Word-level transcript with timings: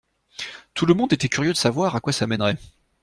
Tout 0.73 0.87
le 0.87 0.95
monde 0.95 1.13
était 1.13 1.29
curieux 1.29 1.51
de 1.53 1.57
savoir 1.57 1.95
à 1.95 1.99
quoi 1.99 2.11
ça 2.11 2.25
mènerait. 2.25 2.57